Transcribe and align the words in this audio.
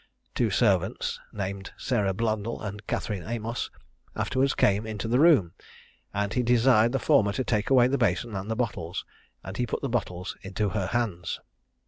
Two 0.33 0.49
servants, 0.49 1.19
named 1.31 1.73
Sarah 1.77 2.11
Blundell 2.15 2.59
and 2.59 2.87
Catherine 2.87 3.21
Amos, 3.21 3.69
afterwards 4.15 4.55
came 4.55 4.87
into 4.87 5.07
the 5.07 5.19
room, 5.19 5.51
and 6.11 6.33
he 6.33 6.41
desired 6.41 6.91
the 6.91 6.97
former 6.97 7.31
to 7.33 7.43
take 7.43 7.69
away 7.69 7.85
the 7.85 7.99
basin 7.99 8.35
and 8.35 8.49
the 8.49 8.55
bottles, 8.55 9.05
and 9.43 9.57
he 9.57 9.67
put 9.67 9.83
the 9.83 9.89
bottles 9.89 10.35
into 10.41 10.69
her 10.69 10.87
hands. 10.87 11.39